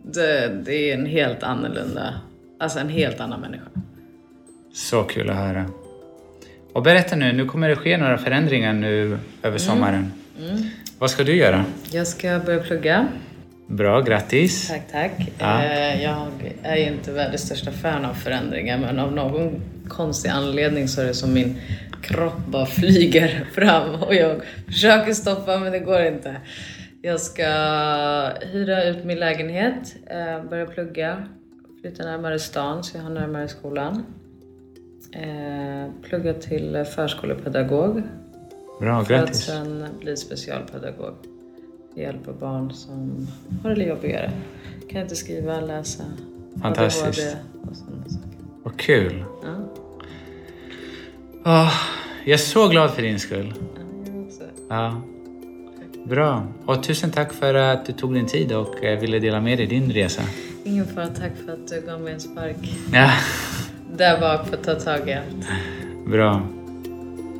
Det, 0.03 0.47
det 0.65 0.91
är 0.91 0.93
en 0.93 1.05
helt 1.05 1.43
annorlunda, 1.43 2.13
alltså 2.59 2.79
en 2.79 2.89
helt 2.89 3.19
annan 3.19 3.41
människa. 3.41 3.63
Så 4.73 5.03
kul 5.03 5.29
att 5.29 5.35
höra. 5.35 5.65
Och 6.73 6.83
berätta 6.83 7.15
nu, 7.15 7.33
nu 7.33 7.45
kommer 7.45 7.69
det 7.69 7.75
ske 7.75 7.97
några 7.97 8.17
förändringar 8.17 8.73
nu 8.73 9.17
över 9.43 9.57
sommaren. 9.57 10.13
Vad 10.99 11.11
ska 11.11 11.23
du 11.23 11.35
göra? 11.35 11.65
Jag 11.91 12.07
ska 12.07 12.39
börja 12.45 12.59
plugga. 12.63 13.07
Bra, 13.67 14.01
grattis! 14.01 14.67
Tack, 14.67 14.91
tack. 14.91 15.11
Ja. 15.39 15.63
Eh, 15.63 16.03
Jag 16.03 16.27
är 16.63 16.75
ju 16.77 16.83
inte 16.87 17.11
världens 17.11 17.41
största 17.45 17.71
fan 17.71 18.05
av 18.05 18.13
förändringar 18.13 18.77
men 18.77 18.99
av 18.99 19.13
någon 19.13 19.61
konstig 19.87 20.29
anledning 20.29 20.87
så 20.87 21.01
är 21.01 21.05
det 21.05 21.13
som 21.13 21.33
min 21.33 21.57
kropp 22.01 22.37
bara 22.47 22.65
flyger 22.79 23.45
fram 23.53 23.95
och 24.03 24.15
jag 24.15 24.41
försöker 24.65 25.13
stoppa 25.13 25.59
men 25.59 25.71
det 25.71 25.79
går 25.79 26.01
inte. 26.01 26.35
Jag 27.01 27.19
ska 27.21 27.43
hyra 28.51 28.83
ut 28.83 29.05
min 29.05 29.19
lägenhet, 29.19 29.95
eh, 30.09 30.49
börja 30.49 30.65
plugga, 30.65 31.23
flytta 31.81 32.03
närmare 32.03 32.39
stan 32.39 32.83
så 32.83 32.97
jag 32.97 33.03
har 33.03 33.09
närmare 33.09 33.47
skolan. 33.47 34.03
Eh, 35.11 35.91
Plugga 36.03 36.33
till 36.33 36.85
förskolepedagog 36.95 38.01
Bra, 38.79 39.05
för 39.05 39.13
att 39.13 39.19
grattis! 39.25 39.43
sen 39.45 39.85
bli 39.99 40.17
specialpedagog. 40.17 41.13
Hjälpa 41.95 42.33
barn 42.33 42.71
som 42.71 43.27
har 43.63 43.75
det 43.75 43.83
jobbigare. 43.83 44.31
Kan 44.89 45.01
inte 45.01 45.15
skriva, 45.15 45.61
läsa. 45.61 46.03
Fantastiskt. 46.61 47.05
ADHD 47.35 47.37
och 47.69 47.75
sådana 47.77 48.03
saker. 48.09 48.37
Vad 48.63 48.77
kul! 48.79 49.23
Ja, 49.43 49.55
Åh, 51.45 51.73
jag 52.25 52.33
är 52.33 52.37
så 52.37 52.67
glad 52.67 52.91
för 52.91 53.01
din 53.01 53.19
skull. 53.19 53.53
ja, 53.75 53.81
jag 54.13 54.23
också. 54.25 54.41
Ja. 54.69 55.01
Bra. 56.05 56.47
Och 56.65 56.83
tusen 56.83 57.11
tack 57.11 57.33
för 57.33 57.53
att 57.53 57.85
du 57.85 57.93
tog 57.93 58.13
din 58.13 58.25
tid 58.25 58.51
och 58.53 58.83
eh, 58.83 58.99
ville 58.99 59.19
dela 59.19 59.41
med 59.41 59.57
dig 59.57 59.67
din 59.67 59.91
resa. 59.91 60.21
Ingen 60.63 60.85
fara, 60.87 61.07
tack 61.07 61.31
för 61.45 61.53
att 61.53 61.67
du 61.67 61.81
gav 61.87 62.01
mig 62.01 62.13
en 62.13 62.19
spark. 62.19 62.55
Ja, 62.93 63.11
Där 63.97 64.19
bak 64.19 64.47
för 64.47 64.55
att 64.57 64.63
ta 64.63 64.75
tag 64.75 65.09
i 65.09 65.13
allt. 65.13 65.47
bra. 66.11 66.41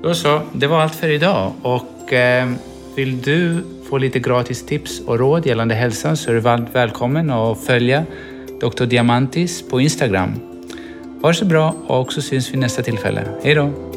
Då 0.04 0.14
så, 0.14 0.42
det 0.54 0.68
var 0.68 0.82
allt 0.82 0.96
för 0.96 1.10
idag. 1.10 1.52
Och 1.62 2.14
eh, 2.14 2.50
vill 2.96 3.22
du 3.22 3.64
få 3.90 3.98
lite 3.98 4.20
gratis 4.20 4.66
tips 4.66 5.00
och 5.00 5.20
råd 5.20 5.46
gällande 5.46 5.76
hälsan 5.76 6.18
så 6.18 6.30
är 6.30 6.34
du 6.34 6.40
varmt 6.40 6.70
välkommen 6.76 7.30
att 7.30 7.60
följa 7.64 8.06
Dr. 8.62 8.86
Diamantis 8.86 9.70
på 9.70 9.82
Instagram. 9.82 10.30
Ha 11.22 11.30
det 11.30 11.36
så 11.36 11.46
bra 11.46 11.76
och 11.88 12.14
så 12.14 12.22
syns 12.22 12.54
vi 12.54 12.58
nästa 12.58 12.82
tillfälle. 12.84 13.22
Hej 13.44 13.56
då! 13.56 13.89